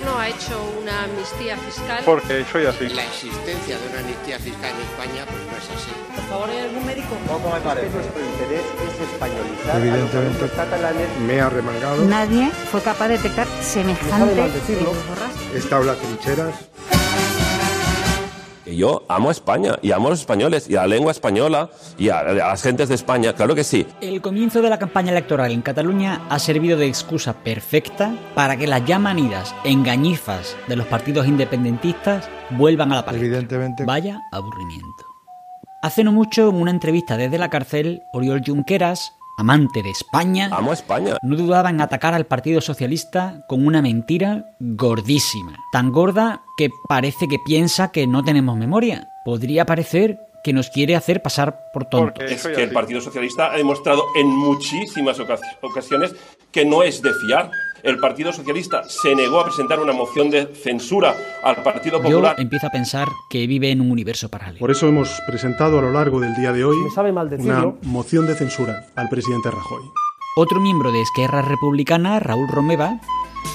gobierno 0.00 0.18
ha 0.18 0.28
hecho 0.28 0.72
una 0.80 1.04
amnistía 1.04 1.56
fiscal. 1.56 2.02
Porque 2.04 2.44
soy 2.50 2.66
así. 2.66 2.88
La 2.88 3.04
existencia 3.04 3.78
de 3.78 3.88
una 3.88 4.00
amnistía 4.00 4.38
fiscal 4.38 4.70
en 4.70 4.80
España 4.82 5.24
pues 5.26 5.44
no 5.44 5.56
es 5.56 5.80
así. 5.80 5.90
Por 6.14 6.24
favor, 6.24 6.50
¿hay 6.50 6.58
algún 6.58 6.86
médico? 6.86 7.08
Poco 7.26 7.50
me 7.52 7.60
parece. 7.60 7.90
Nuestro 7.90 8.20
interés 8.20 8.62
es 8.86 9.12
españolizar 9.12 9.76
Evidentemente. 9.76 10.38
a 10.38 10.46
los 10.46 10.50
catalanes. 10.52 11.08
Me 11.26 11.40
ha 11.40 11.48
remangado. 11.48 12.04
Nadie 12.04 12.50
fue 12.70 12.80
capaz 12.82 13.08
de 13.08 13.16
detectar 13.18 13.46
semejante 13.62 14.34
decirlo. 14.48 14.92
en 15.54 15.86
las 15.86 15.96
trincheras. 15.98 16.54
Que 18.70 18.76
yo 18.76 19.04
amo 19.08 19.28
a 19.30 19.32
España 19.32 19.78
y 19.82 19.90
amo 19.90 20.06
a 20.06 20.10
los 20.10 20.20
españoles 20.20 20.70
y 20.70 20.76
a 20.76 20.82
la 20.82 20.86
lengua 20.86 21.10
española 21.10 21.70
y 21.98 22.08
a, 22.08 22.20
a 22.20 22.32
las 22.32 22.62
gentes 22.62 22.88
de 22.88 22.94
España, 22.94 23.32
claro 23.34 23.54
que 23.54 23.64
sí. 23.64 23.84
El 24.00 24.20
comienzo 24.20 24.62
de 24.62 24.70
la 24.70 24.78
campaña 24.78 25.10
electoral 25.10 25.50
en 25.50 25.60
Cataluña 25.60 26.22
ha 26.28 26.38
servido 26.38 26.78
de 26.78 26.86
excusa 26.86 27.32
perfecta 27.32 28.14
para 28.34 28.56
que 28.56 28.68
las 28.68 28.84
ya 28.84 28.98
manidas 28.98 29.54
engañifas 29.64 30.56
de 30.68 30.76
los 30.76 30.86
partidos 30.86 31.26
independentistas 31.26 32.28
vuelvan 32.50 32.92
a 32.92 32.96
la 32.96 33.04
palestra. 33.04 33.26
Evidentemente. 33.26 33.84
Vaya 33.84 34.20
aburrimiento. 34.30 35.04
Hace 35.82 36.04
no 36.04 36.12
mucho, 36.12 36.50
en 36.50 36.56
una 36.56 36.70
entrevista 36.70 37.16
desde 37.16 37.38
la 37.38 37.50
cárcel, 37.50 38.02
Oriol 38.12 38.42
Junqueras, 38.46 39.14
amante 39.40 39.82
de 39.82 39.90
España, 39.90 40.48
Amo 40.52 40.72
España. 40.72 41.16
no 41.22 41.36
dudaba 41.36 41.70
en 41.70 41.80
atacar 41.80 42.14
al 42.14 42.26
Partido 42.26 42.60
Socialista 42.60 43.44
con 43.48 43.66
una 43.66 43.82
mentira 43.82 44.44
gordísima. 44.60 45.56
Tan 45.72 45.90
gorda 45.92 46.42
que 46.56 46.70
parece 46.88 47.26
que 47.28 47.38
piensa 47.44 47.90
que 47.90 48.06
no 48.06 48.22
tenemos 48.22 48.56
memoria. 48.56 49.08
Podría 49.24 49.66
parecer 49.66 50.18
que 50.42 50.52
nos 50.52 50.70
quiere 50.70 50.96
hacer 50.96 51.20
pasar 51.22 51.58
por 51.72 51.84
tontos. 51.84 52.24
Es 52.24 52.42
que 52.46 52.62
el. 52.62 52.70
Partido 52.72 53.00
Socialista 53.00 53.52
ha 53.52 53.56
demostrado 53.56 54.04
en 54.16 54.26
muchísimas 54.26 55.18
ocas- 55.18 55.40
ocasiones 55.60 56.14
que 56.50 56.64
no 56.64 56.82
es 56.82 57.02
de 57.02 57.12
fiar. 57.14 57.50
El 57.82 57.98
Partido 57.98 58.32
Socialista 58.32 58.82
se 58.88 59.14
negó 59.14 59.40
a 59.40 59.44
presentar 59.44 59.80
una 59.80 59.92
moción 59.92 60.30
de 60.30 60.46
censura 60.54 61.14
al 61.42 61.56
Partido 61.62 61.98
Yo 61.98 62.02
Popular. 62.02 62.36
empiezo 62.38 62.66
a 62.66 62.70
pensar 62.70 63.08
que 63.28 63.46
vive 63.46 63.70
en 63.70 63.80
un 63.80 63.90
universo 63.90 64.28
paralelo. 64.28 64.58
Por 64.58 64.70
eso 64.70 64.88
hemos 64.88 65.20
presentado 65.26 65.78
a 65.78 65.82
lo 65.82 65.92
largo 65.92 66.20
del 66.20 66.34
día 66.34 66.52
de 66.52 66.64
hoy 66.64 66.76
Me 66.78 66.90
sabe 66.90 67.12
mal 67.12 67.30
una 67.38 67.72
moción 67.82 68.26
de 68.26 68.34
censura 68.34 68.86
al 68.96 69.08
presidente 69.08 69.50
Rajoy. 69.50 69.82
Otro 70.36 70.60
miembro 70.60 70.92
de 70.92 71.00
Esquerra 71.02 71.42
Republicana, 71.42 72.20
Raúl 72.20 72.48
Romeva, 72.48 73.00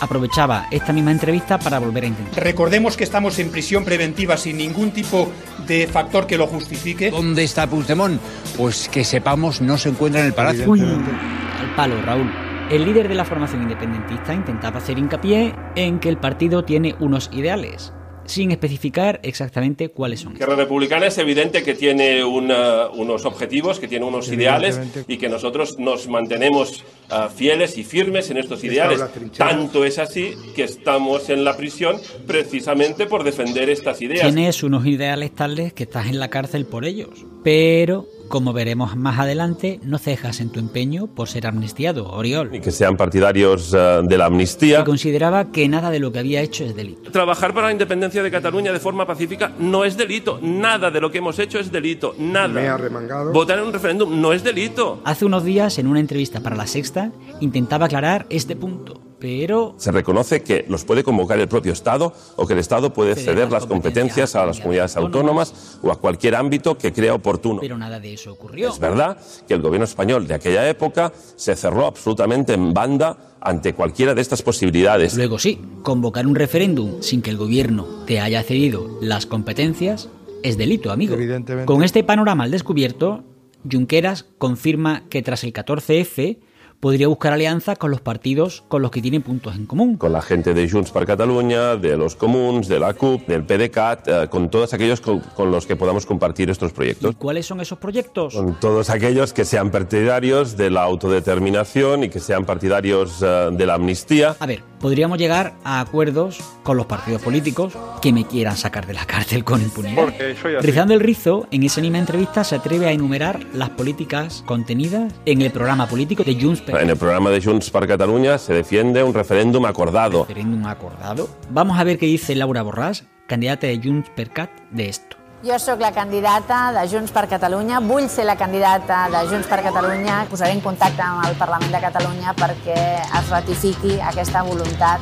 aprovechaba 0.01 0.67
esta 0.71 0.91
misma 0.93 1.11
entrevista 1.11 1.57
para 1.57 1.79
volver 1.79 2.03
a 2.03 2.07
intentar. 2.07 2.43
Recordemos 2.43 2.97
que 2.97 3.03
estamos 3.03 3.39
en 3.39 3.49
prisión 3.51 3.85
preventiva 3.85 4.37
sin 4.37 4.57
ningún 4.57 4.91
tipo 4.91 5.29
de 5.67 5.87
factor 5.87 6.27
que 6.27 6.37
lo 6.37 6.47
justifique. 6.47 7.11
¿Dónde 7.11 7.43
está 7.43 7.67
Puigdemont? 7.67 8.19
Pues 8.57 8.89
que 8.89 9.03
sepamos 9.03 9.61
no 9.61 9.77
se 9.77 9.89
encuentra 9.89 10.21
en 10.21 10.27
el 10.27 10.33
palacio. 10.33 10.69
Uy, 10.69 10.81
al 10.81 11.75
palo, 11.75 12.01
Raúl. 12.01 12.44
El 12.69 12.85
líder 12.85 13.07
de 13.07 13.15
la 13.15 13.25
formación 13.25 13.61
independentista 13.61 14.33
intentaba 14.33 14.79
hacer 14.79 14.97
hincapié 14.97 15.53
en 15.75 15.99
que 15.99 16.09
el 16.09 16.17
partido 16.17 16.63
tiene 16.65 16.95
unos 16.99 17.29
ideales, 17.31 17.93
sin 18.25 18.49
especificar 18.49 19.19
exactamente 19.21 19.89
cuáles 19.89 20.21
son. 20.21 20.33
Esquerra 20.33 20.55
Republicana 20.55 21.05
es 21.05 21.17
evidente 21.19 21.61
que 21.61 21.75
tiene 21.75 22.23
una- 22.23 22.87
unos 22.87 23.23
objetivos, 23.25 23.79
que 23.79 23.87
tiene 23.87 24.03
unos 24.05 24.29
ideales 24.31 24.79
y 25.07 25.17
que 25.17 25.29
nosotros 25.29 25.77
nos 25.77 26.07
mantenemos 26.07 26.83
ah, 27.11 27.29
fieles 27.33 27.77
y 27.77 27.83
firmes 27.83 28.31
en 28.31 28.37
estos 28.37 28.63
ideales. 28.63 28.99
Tanto 29.37 29.85
es 29.85 29.99
así 29.99 30.33
que 30.55 30.63
estamos 30.63 31.29
en 31.29 31.43
la 31.43 31.55
prisión 31.55 31.97
precisamente 32.25 33.05
por 33.05 33.23
defender 33.23 33.69
estas 33.69 34.01
ideas. 34.01 34.21
Tienes 34.23 34.63
unos 34.63 34.87
ideales 34.87 35.35
tales 35.35 35.71
que 35.71 35.83
estás 35.83 36.07
en 36.07 36.17
la 36.19 36.29
cárcel 36.29 36.65
por 36.65 36.83
ellos. 36.83 37.23
Pero, 37.43 38.07
como 38.27 38.53
veremos 38.53 38.95
más 38.95 39.19
adelante, 39.19 39.79
no 39.83 39.97
cejas 39.97 40.39
en 40.39 40.49
tu 40.49 40.59
empeño 40.59 41.07
por 41.07 41.27
ser 41.27 41.47
amnistiado, 41.47 42.09
Oriol. 42.11 42.53
Y 42.53 42.59
que 42.59 42.71
sean 42.71 42.97
partidarios 42.97 43.73
eh, 43.73 44.01
de 44.03 44.17
la 44.17 44.25
amnistía. 44.25 44.79
Que 44.79 44.85
consideraba 44.85 45.51
que 45.51 45.67
nada 45.67 45.89
de 45.89 45.99
lo 45.99 46.11
que 46.11 46.19
había 46.19 46.41
hecho 46.41 46.63
es 46.63 46.75
delito. 46.75 47.11
Trabajar 47.11 47.53
para 47.53 47.67
la 47.67 47.73
independencia 47.73 48.23
de 48.23 48.31
Cataluña 48.31 48.71
de 48.71 48.79
forma 48.79 49.05
pacífica 49.05 49.51
no 49.59 49.85
es 49.85 49.97
delito. 49.97 50.39
Nada 50.41 50.91
de 50.91 51.01
lo 51.01 51.11
que 51.11 51.19
hemos 51.19 51.39
hecho 51.39 51.59
es 51.59 51.71
delito. 51.71 52.15
Nada. 52.17 52.47
Me 52.47 52.67
ha 52.67 52.77
remangado. 52.77 53.31
Votar 53.31 53.59
en 53.59 53.65
un 53.65 53.73
referéndum 53.73 54.21
no 54.21 54.33
es 54.33 54.43
delito. 54.43 55.01
Hace 55.05 55.25
unos 55.25 55.43
días, 55.43 55.77
en 55.77 55.87
una 55.87 55.99
entrevista 55.99 56.39
para 56.39 56.55
La 56.55 56.67
Sexta, 56.67 57.11
intentaba 57.39 57.85
aclarar 57.85 58.25
este 58.29 58.55
punto, 58.55 59.01
pero 59.25 59.73
Se 59.77 59.91
reconoce 59.91 60.43
que 60.43 60.65
los 60.69 60.85
puede 60.85 61.03
convocar 61.03 61.39
el 61.39 61.47
propio 61.47 61.73
Estado 61.73 62.13
o 62.35 62.45
que 62.45 62.53
el 62.53 62.59
Estado 62.59 62.93
puede 62.93 63.15
Ceder 63.15 63.25
ceder 63.25 63.51
las 63.51 63.65
competencias 63.65 64.35
a 64.35 64.45
las 64.45 64.59
comunidades 64.59 64.95
autónomas 64.97 65.79
o 65.81 65.91
a 65.91 65.99
cualquier 65.99 66.35
ámbito 66.35 66.77
que 66.77 66.93
crea 66.93 67.15
oportuno. 67.15 67.59
pero 67.59 67.75
nada 67.75 67.99
de 67.99 68.13
eso 68.13 68.31
ocurrió. 68.31 68.69
Es 68.69 68.77
verdad 68.77 69.17
que 69.47 69.55
el 69.55 69.63
gobierno 69.63 69.85
español 69.85 70.27
de 70.27 70.35
aquella 70.35 70.69
época 70.69 71.11
se 71.35 71.55
cerró 71.55 71.87
absolutamente 71.87 72.53
en 72.53 72.71
banda 72.71 73.17
ante 73.41 73.73
cualquiera 73.73 74.13
de 74.13 74.21
estas 74.21 74.43
posibilidades. 74.43 75.15
Luego 75.15 75.39
sí, 75.39 75.59
convocar 75.81 76.27
un 76.27 76.35
referéndum 76.35 77.01
sin 77.01 77.23
que 77.23 77.31
el 77.31 77.37
gobierno 77.37 78.03
te 78.05 78.19
haya 78.19 78.43
cedido 78.43 78.99
las 79.01 79.25
competencias 79.25 80.07
es 80.43 80.55
delito, 80.55 80.91
amigo. 80.91 81.15
Evidentemente. 81.15 81.65
Con 81.65 81.83
este 81.83 82.03
panorama 82.03 82.43
al 82.43 82.51
descubierto, 82.51 83.23
Junqueras 83.69 84.27
confirma 84.37 85.03
que 85.09 85.23
tras 85.23 85.43
el 85.43 85.51
14F 85.51 86.37
podría 86.85 87.07
buscar 87.07 87.33
alianza 87.33 87.75
con 87.75 87.89
los 87.89 87.99
partidos 87.99 88.63
con 88.67 88.83
los 88.83 88.91
que 88.91 89.01
tienen 89.01 89.23
puntos 89.23 89.55
en 89.55 89.65
común. 89.65 89.97
Con 89.97 90.13
la 90.13 90.21
gente 90.21 90.53
de 90.53 90.69
Junts 90.69 90.91
per 90.91 91.07
Catalunya, 91.07 91.77
de 91.77 91.97
los 91.97 92.15
Comuns, 92.15 92.67
de 92.67 92.79
la 92.79 92.93
CUP, 92.93 93.25
del 93.25 93.43
PDeCAT, 93.43 94.07
eh, 94.07 94.27
con 94.29 94.51
todos 94.51 94.71
aquellos 94.71 95.01
con, 95.01 95.19
con 95.19 95.49
los 95.49 95.65
que 95.65 95.75
podamos 95.75 96.05
compartir 96.05 96.51
estos 96.51 96.69
¿Y 96.69 96.75
proyectos. 96.75 97.15
cuáles 97.15 97.47
son 97.47 97.59
esos 97.59 97.79
proyectos? 97.79 98.35
Con 98.35 98.59
todos 98.59 98.91
aquellos 98.91 99.33
que 99.33 99.45
sean 99.45 99.71
partidarios 99.71 100.57
de 100.57 100.69
la 100.69 100.83
autodeterminación 100.83 102.03
y 102.03 102.09
que 102.09 102.19
sean 102.19 102.45
partidarios 102.45 103.19
eh, 103.23 103.49
de 103.51 103.65
la 103.65 103.73
amnistía. 103.73 104.35
A 104.39 104.45
ver, 104.45 104.61
podríamos 104.79 105.17
llegar 105.17 105.55
a 105.63 105.79
acuerdos 105.79 106.37
con 106.61 106.77
los 106.77 106.85
partidos 106.85 107.23
políticos 107.23 107.73
que 107.99 108.13
me 108.13 108.27
quieran 108.27 108.57
sacar 108.57 108.85
de 108.85 108.93
la 108.93 109.07
cárcel 109.07 109.43
con 109.43 109.59
impunidad. 109.59 110.03
Porque 110.03 110.35
soy 110.39 110.53
así. 110.53 110.67
Rizando 110.67 110.93
el 110.93 110.99
rizo, 110.99 111.47
en 111.49 111.63
esa 111.63 111.81
misma 111.81 111.97
entrevista 111.97 112.43
se 112.43 112.57
atreve 112.57 112.85
a 112.85 112.91
enumerar 112.91 113.39
las 113.55 113.71
políticas 113.71 114.43
contenidas 114.45 115.11
en 115.25 115.41
el 115.41 115.49
programa 115.49 115.87
político 115.87 116.23
de 116.23 116.39
Junts 116.39 116.61
per 116.61 116.74
En 116.79 116.89
el 116.89 116.97
programa 116.97 117.29
de 117.29 117.41
Junts 117.41 117.69
per 117.69 117.87
Catalunya 117.87 118.37
se 118.37 118.53
defiende 118.53 119.03
un 119.03 119.13
referéndum 119.13 119.65
acordado. 119.65 120.25
referéndum 120.25 120.65
acordado. 120.67 121.29
Vamos 121.49 121.79
a 121.79 121.83
ver 121.83 121.97
qué 121.97 122.05
dice 122.05 122.35
Laura 122.35 122.63
Borràs, 122.63 123.03
candidata 123.27 123.67
de 123.67 123.79
Junts 123.81 124.09
per 124.15 124.29
Cat, 124.31 124.49
de 124.71 124.89
esto. 124.89 125.17
Jo 125.43 125.59
sóc 125.59 125.79
la 125.79 125.91
candidata 125.91 126.71
de 126.73 126.87
Junts 126.89 127.11
per 127.11 127.27
Catalunya, 127.27 127.79
vull 127.79 128.09
ser 128.09 128.25
la 128.25 128.35
candidata 128.35 129.09
de 129.09 129.27
Junts 129.29 129.47
per 129.47 129.61
Catalunya. 129.61 130.25
Posaré 130.29 130.51
en 130.51 130.61
contacte 130.61 131.01
amb 131.01 131.27
el 131.27 131.35
Parlament 131.35 131.71
de 131.71 131.81
Catalunya 131.81 132.33
perquè 132.33 132.79
es 133.03 133.29
ratifiqui 133.29 133.99
aquesta 134.01 134.41
voluntat 134.43 134.99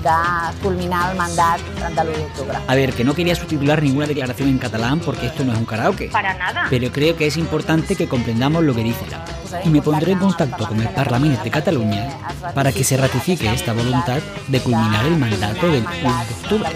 de 0.00 0.16
culminar 0.62 1.10
el 1.10 1.18
mandat 1.18 1.60
de 1.60 2.04
l'1 2.04 2.16
d'octubre. 2.16 2.58
A 2.66 2.74
ver, 2.74 2.94
que 2.94 3.04
no 3.04 3.14
quería 3.14 3.34
subtitular 3.34 3.82
ninguna 3.82 4.06
declaración 4.06 4.48
en 4.48 4.58
catalán 4.58 5.00
porque 5.00 5.26
esto 5.26 5.44
no 5.44 5.52
es 5.52 5.58
un 5.58 5.66
karaoke. 5.66 6.08
Para 6.08 6.34
nada. 6.38 6.66
Pero 6.70 6.90
creo 6.90 7.16
que 7.16 7.26
es 7.26 7.36
importante 7.36 7.96
que 7.96 8.08
comprendamos 8.08 8.62
lo 8.64 8.74
que 8.74 8.82
dice 8.82 9.04
Laura. 9.10 9.39
Y 9.64 9.68
me 9.68 9.82
pondré 9.82 10.12
en 10.12 10.18
contacto 10.18 10.66
con 10.66 10.80
el 10.80 10.88
Parlamento 10.88 11.42
de 11.42 11.50
Cataluña 11.50 12.18
para 12.54 12.72
que 12.72 12.84
se 12.84 12.96
ratifique 12.96 13.52
esta 13.52 13.72
voluntad 13.72 14.20
de 14.48 14.60
culminar 14.60 15.06
el 15.06 15.16
mandato 15.16 15.66
del 15.70 15.84
1 15.84 16.00
de 16.02 16.34
octubre. 16.42 16.70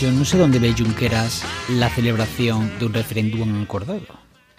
Yo 0.00 0.10
no 0.10 0.24
sé 0.24 0.38
dónde 0.38 0.58
ve 0.58 0.74
Junqueras 0.76 1.44
la 1.68 1.88
celebración 1.88 2.72
de 2.78 2.86
un 2.86 2.94
referéndum 2.94 3.62
acordado. 3.62 4.00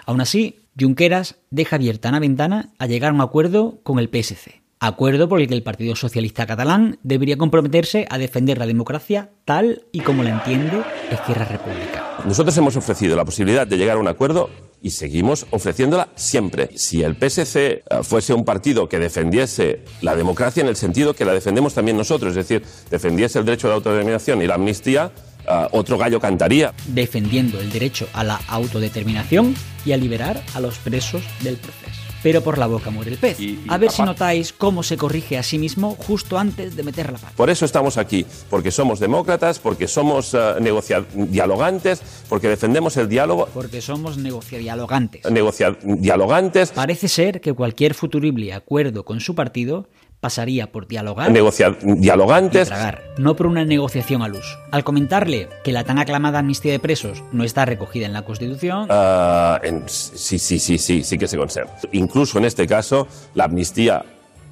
Aún 0.05 0.21
así, 0.21 0.67
Junqueras 0.79 1.35
deja 1.49 1.75
abierta 1.75 2.09
una 2.09 2.19
ventana 2.19 2.69
a 2.79 2.85
llegar 2.85 3.11
a 3.11 3.13
un 3.13 3.21
acuerdo 3.21 3.79
con 3.83 3.99
el 3.99 4.09
PSC. 4.09 4.61
Acuerdo 4.79 5.27
por 5.27 5.41
el 5.41 5.47
que 5.47 5.55
el 5.55 5.63
Partido 5.63 5.95
Socialista 5.95 6.45
Catalán 6.45 6.99
debería 7.01 7.35
comprometerse 7.35 8.05
a 8.09 8.19
defender 8.19 8.59
la 8.59 8.67
democracia 8.67 9.31
tal 9.43 9.85
y 9.91 10.01
como 10.01 10.23
la 10.23 10.29
entiende 10.29 10.83
Esquerra 11.09 11.45
Republicana. 11.45 12.23
Nosotros 12.25 12.55
hemos 12.57 12.75
ofrecido 12.75 13.15
la 13.15 13.25
posibilidad 13.25 13.65
de 13.65 13.77
llegar 13.77 13.97
a 13.97 13.99
un 13.99 14.07
acuerdo 14.07 14.49
y 14.81 14.91
seguimos 14.91 15.45
ofreciéndola 15.51 16.09
siempre. 16.15 16.69
Si 16.75 17.03
el 17.03 17.15
PSC 17.15 17.55
eh, 17.55 17.83
fuese 18.03 18.33
un 18.33 18.45
partido 18.45 18.87
que 18.87 18.99
defendiese 18.99 19.81
la 20.01 20.15
democracia 20.15 20.61
en 20.61 20.67
el 20.67 20.75
sentido 20.75 21.13
que 21.13 21.25
la 21.25 21.33
defendemos 21.33 21.73
también 21.73 21.97
nosotros, 21.97 22.31
es 22.31 22.47
decir, 22.47 22.63
defendiese 22.89 23.39
el 23.39 23.45
derecho 23.45 23.67
a 23.67 23.71
la 23.71 23.75
autodeterminación 23.75 24.41
y 24.41 24.47
la 24.47 24.55
amnistía, 24.55 25.11
eh, 25.47 25.67
otro 25.71 25.97
gallo 25.97 26.19
cantaría. 26.19 26.73
defendiendo 26.87 27.59
el 27.59 27.71
derecho 27.71 28.07
a 28.13 28.23
la 28.23 28.39
autodeterminación 28.47 29.55
y 29.85 29.91
a 29.91 29.97
liberar 29.97 30.43
a 30.53 30.59
los 30.59 30.77
presos 30.77 31.23
del 31.41 31.57
proceso. 31.57 32.06
Pero 32.27 32.41
por 32.43 32.57
la 32.57 32.67
boca 32.67 32.89
muere 32.89 33.11
el 33.11 33.17
pez. 33.17 33.39
Y- 33.39 33.51
y 33.51 33.65
a 33.69 33.77
ver 33.77 33.89
si 33.89 34.01
notáis 34.01 34.51
cómo 34.51 34.83
se 34.83 34.97
corrige 34.97 35.37
a 35.37 35.43
sí 35.43 35.57
mismo 35.57 35.95
justo 35.95 36.37
antes 36.37 36.75
de 36.75 36.83
meter 36.83 37.11
la 37.11 37.17
pata. 37.17 37.33
Por 37.37 37.49
eso 37.49 37.63
estamos 37.63 37.97
aquí, 37.97 38.25
porque 38.49 38.69
somos 38.71 38.99
demócratas, 38.99 39.59
porque 39.59 39.87
somos 39.87 40.35
negocia- 40.59 41.05
dialogantes, 41.15 42.01
porque 42.27 42.49
defendemos 42.49 42.97
el 42.97 43.07
diálogo, 43.07 43.47
Porque 43.53 43.79
somos 43.81 44.17
negociadialogantes. 44.17 45.29
negocia- 45.31 45.77
dialogantes, 45.83 46.71
Parece 46.71 47.07
ser 47.07 47.39
que 47.39 47.53
cualquier 47.53 47.93
futurible 47.93 48.53
acuerdo 48.53 49.05
con 49.05 49.19
su 49.21 49.33
partido 49.35 49.87
pasaría 50.19 50.71
por 50.71 50.87
dialogar 50.87 51.31
negocia- 51.31 51.75
y 51.81 51.93
dialogantes, 51.99 52.67
tragar, 52.67 53.01
no 53.17 53.35
por 53.35 53.47
una 53.47 53.63
negociación 53.65 54.21
al 54.21 54.33
uso. 54.33 54.57
Al 54.71 54.83
comentarle 54.83 55.47
que 55.63 55.71
la 55.71 55.83
tan 55.83 55.99
aclamada 55.99 56.39
amnistía 56.39 56.71
de 56.71 56.79
presos 56.79 57.23
no 57.31 57.43
está 57.43 57.65
recogida 57.65 58.05
en 58.05 58.13
la 58.13 58.23
Constitución, 58.23 58.87
Ah, 58.89 59.59
en- 59.63 59.83
sí, 59.87 60.39
sí, 60.39 60.59
sí, 60.59 60.77
sí, 60.77 61.03
sí 61.03 61.17
que 61.17 61.27
se 61.27 61.37
conserva. 61.37 61.71
Incluso 61.91 62.37
en 62.39 62.45
este 62.45 62.65
caso, 62.67 63.07
la 63.35 63.45
amnistía 63.45 64.03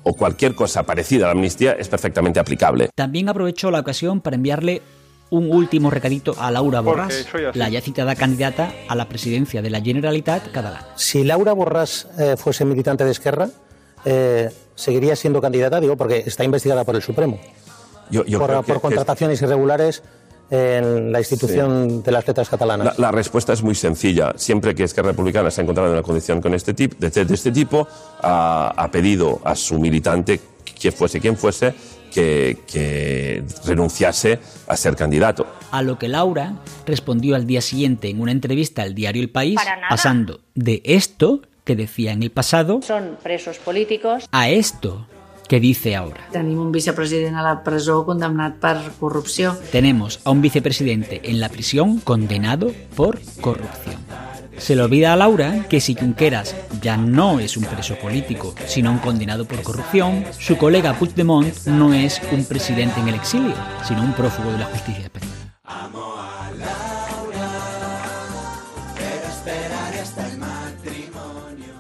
o 0.03 0.13
cualquier 0.13 0.53
cosa 0.53 0.83
parecida 0.83 1.25
a 1.25 1.27
la 1.29 1.31
amnistía 1.33 1.71
es 1.73 1.87
perfectamente 1.89 2.39
aplicable. 2.39 2.89
También 2.93 3.27
aprovecho 3.29 3.71
la 3.71 3.79
ocasión 3.79 4.21
para 4.21 4.35
enviarle 4.35 4.81
un 5.31 5.51
último 5.51 5.89
recadito 5.89 6.35
a 6.39 6.51
Laura 6.51 6.83
Borràs, 6.83 7.25
la 7.55 7.67
ya 7.69 7.81
citada 7.81 8.15
candidata 8.15 8.71
a 8.87 8.93
la 8.93 9.09
presidencia 9.09 9.63
de 9.63 9.71
la 9.71 9.81
Generalitat 9.81 10.51
catalana. 10.51 10.85
Si 10.95 11.23
Laura 11.23 11.53
Borràs 11.55 12.05
eh, 12.19 12.37
fuese 12.37 12.63
militante 12.63 13.03
de 13.03 13.09
Esquerra, 13.11 13.49
eh, 14.05 14.49
seguiría 14.75 15.15
siendo 15.15 15.41
candidata, 15.41 15.79
digo, 15.79 15.97
porque 15.97 16.23
está 16.25 16.43
investigada 16.43 16.83
por 16.83 16.95
el 16.95 17.01
Supremo. 17.01 17.39
Yo, 18.09 18.23
yo 18.25 18.39
por, 18.39 18.47
creo 18.49 18.63
que- 18.63 18.73
por 18.73 18.81
contrataciones 18.81 19.41
irregulares 19.41 20.03
en 20.51 21.11
la 21.11 21.19
institución 21.19 22.03
de 22.03 22.11
las 22.11 22.27
letras 22.27 22.49
catalanas. 22.49 22.99
La, 22.99 23.07
la 23.07 23.11
respuesta 23.11 23.51
es 23.53 23.63
muy 23.63 23.73
sencilla. 23.73 24.33
Siempre 24.37 24.75
que 24.75 24.83
Esquerra 24.83 25.09
Republicana 25.09 25.49
se 25.49 25.61
ha 25.61 25.63
encontrado 25.63 25.89
en 25.89 25.93
una 25.95 26.03
condición 26.03 26.39
con 26.39 26.53
este 26.53 26.73
tip, 26.75 26.93
de, 26.99 27.09
de 27.09 27.33
este 27.33 27.51
tipo, 27.51 27.87
ha, 28.21 28.71
ha 28.77 28.91
pedido 28.91 29.41
a 29.43 29.55
su 29.55 29.79
militante, 29.79 30.39
que 30.79 30.91
fuese 30.91 31.19
quien 31.19 31.35
fuese, 31.35 31.73
que, 32.13 32.59
que 32.67 33.43
renunciase 33.65 34.39
a 34.67 34.77
ser 34.77 34.95
candidato. 34.95 35.47
A 35.71 35.81
lo 35.81 35.97
que 35.97 36.07
Laura 36.07 36.53
respondió 36.85 37.35
al 37.35 37.47
día 37.47 37.61
siguiente 37.61 38.09
en 38.09 38.21
una 38.21 38.31
entrevista 38.31 38.83
al 38.83 38.93
diario 38.93 39.23
El 39.23 39.31
País, 39.31 39.59
pasando 39.89 40.41
de 40.53 40.81
esto 40.85 41.41
que 41.65 41.75
decía 41.75 42.13
en 42.13 42.23
el 42.23 42.31
pasado 42.31 42.79
Són 42.85 43.17
presos 43.21 43.57
políticos. 43.57 44.29
a 44.31 44.47
esto 44.49 45.07
que 45.49 45.59
dice 45.59 45.95
ahora. 45.95 46.25
Tenim 46.33 46.57
un 46.57 46.71
vicepresident 46.71 47.35
a 47.35 47.43
la 47.43 47.63
presó 47.63 47.99
condemnat 48.05 48.55
per 48.57 48.77
corrupció. 48.99 49.53
Tenemos 49.71 50.19
a 50.23 50.31
un 50.31 50.41
vicepresidente 50.41 51.21
en 51.29 51.39
la 51.39 51.49
prisión 51.49 51.99
condenado 51.99 52.71
por 52.95 53.19
corrupción. 53.41 53.97
Se 54.57 54.75
le 54.75 54.81
olvida 54.83 55.11
a 55.11 55.17
Laura 55.17 55.65
que 55.69 55.81
si 55.81 55.93
Junqueras 55.95 56.55
ya 56.81 56.95
no 56.97 57.39
es 57.41 57.57
un 57.57 57.65
preso 57.65 57.95
político, 57.95 58.55
sino 58.65 58.89
un 58.89 58.99
condenado 58.99 59.45
por 59.45 59.61
corrupción, 59.61 60.23
su 60.39 60.57
colega 60.57 60.97
Puigdemont 60.97 61.53
no 61.67 61.93
es 61.93 62.21
un 62.31 62.45
presidente 62.45 63.01
en 63.01 63.09
el 63.09 63.15
exilio, 63.15 63.53
sino 63.83 64.01
un 64.01 64.13
prófugo 64.13 64.51
de 64.51 64.59
la 64.59 64.65
justicia 64.65 65.03
española. 65.03 65.24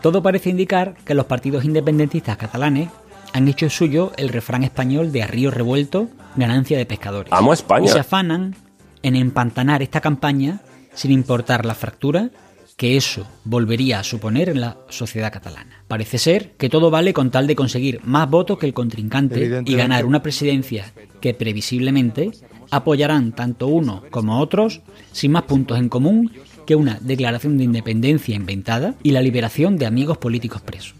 Todo 0.05 0.21
parece 0.21 0.51
indicar 0.51 0.93
que 1.03 1.15
los 1.15 1.25
partidos 1.25 1.65
independentistas 1.65 2.37
catalanes 2.37 2.89
han 3.33 3.47
hecho 3.47 3.71
suyo 3.71 4.11
el 4.17 4.29
refrán 4.29 4.63
español 4.63 5.11
de 5.11 5.23
a 5.23 5.25
río 5.25 5.49
revuelto, 5.49 6.09
ganancia 6.35 6.77
de 6.77 6.85
pescadores. 6.85 7.33
Amo 7.33 7.53
España. 7.53 7.85
Y 7.85 7.87
se 7.87 7.97
afanan 7.97 8.55
en 9.01 9.15
empantanar 9.15 9.81
esta 9.81 10.01
campaña 10.01 10.61
sin 10.93 11.09
importar 11.09 11.65
la 11.65 11.73
fractura 11.73 12.29
que 12.77 12.97
eso 12.97 13.25
volvería 13.45 13.99
a 13.99 14.03
suponer 14.03 14.49
en 14.49 14.61
la 14.61 14.77
sociedad 14.89 15.33
catalana. 15.33 15.83
Parece 15.87 16.19
ser 16.19 16.51
que 16.51 16.69
todo 16.69 16.91
vale 16.91 17.11
con 17.11 17.31
tal 17.31 17.47
de 17.47 17.55
conseguir 17.55 17.99
más 18.03 18.29
votos 18.29 18.59
que 18.59 18.67
el 18.67 18.75
contrincante 18.75 19.63
y 19.65 19.75
ganar 19.75 20.05
una 20.05 20.21
presidencia 20.21 20.93
que 21.19 21.33
previsiblemente 21.33 22.29
apoyarán 22.69 23.31
tanto 23.31 23.65
uno 23.65 24.03
como 24.11 24.39
otros 24.39 24.81
sin 25.11 25.31
más 25.31 25.43
puntos 25.43 25.79
en 25.79 25.89
común 25.89 26.31
que 26.65 26.75
una 26.75 26.97
declaración 27.01 27.57
de 27.57 27.63
independencia 27.63 28.35
inventada 28.35 28.95
y 29.03 29.11
la 29.11 29.21
liberación 29.21 29.77
de 29.77 29.85
amigos 29.85 30.17
políticos 30.17 30.61
presos. 30.61 30.95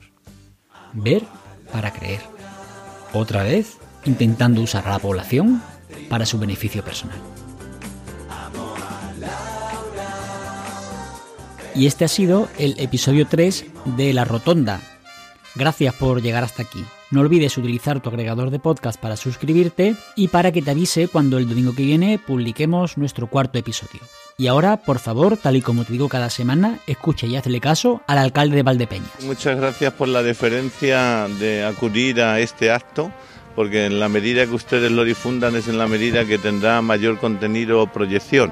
Ver 0.93 1.23
para 1.71 1.91
creer. 1.91 2.21
Otra 3.13 3.43
vez 3.43 3.77
intentando 4.05 4.61
usar 4.61 4.87
a 4.87 4.91
la 4.91 4.99
población 4.99 5.61
para 6.09 6.25
su 6.25 6.37
beneficio 6.39 6.83
personal. 6.83 7.17
Y 11.75 11.87
este 11.87 12.05
ha 12.05 12.07
sido 12.07 12.47
el 12.57 12.79
episodio 12.79 13.27
3 13.27 13.65
de 13.97 14.13
La 14.13 14.23
Rotonda. 14.23 14.79
Gracias 15.55 15.93
por 15.95 16.21
llegar 16.21 16.43
hasta 16.43 16.63
aquí. 16.63 16.83
No 17.11 17.21
olvides 17.21 17.57
utilizar 17.57 18.01
tu 18.01 18.09
agregador 18.09 18.49
de 18.49 18.57
podcast 18.57 18.99
para 18.99 19.15
suscribirte 19.15 19.95
y 20.15 20.29
para 20.29 20.51
que 20.51 20.63
te 20.63 20.71
avise 20.71 21.07
cuando 21.07 21.37
el 21.37 21.47
domingo 21.47 21.75
que 21.75 21.83
viene 21.83 22.19
publiquemos 22.19 22.97
nuestro 22.97 23.27
cuarto 23.27 23.59
episodio. 23.59 24.01
Y 24.37 24.47
ahora, 24.47 24.77
por 24.77 24.99
favor, 24.99 25.37
tal 25.37 25.55
y 25.55 25.61
como 25.61 25.85
te 25.85 25.93
digo 25.93 26.09
cada 26.09 26.29
semana, 26.29 26.79
escucha 26.87 27.27
y 27.27 27.35
hazle 27.35 27.61
caso 27.61 28.01
al 28.07 28.17
alcalde 28.17 28.55
de 28.57 28.63
Valdepeñas. 28.63 29.09
Muchas 29.23 29.55
gracias 29.55 29.93
por 29.93 30.07
la 30.07 30.23
deferencia 30.23 31.27
de 31.39 31.63
acudir 31.63 32.21
a 32.21 32.39
este 32.39 32.71
acto, 32.71 33.11
porque 33.55 33.85
en 33.85 33.99
la 33.99 34.09
medida 34.09 34.45
que 34.45 34.55
ustedes 34.55 34.91
lo 34.91 35.03
difundan 35.03 35.55
es 35.55 35.67
en 35.67 35.77
la 35.77 35.87
medida 35.87 36.25
que 36.25 36.37
tendrá 36.37 36.81
mayor 36.81 37.19
contenido 37.19 37.81
o 37.81 37.87
proyección. 37.87 38.51